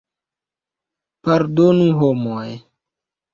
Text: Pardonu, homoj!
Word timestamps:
Pardonu, 1.27 1.85
homoj! 1.99 2.49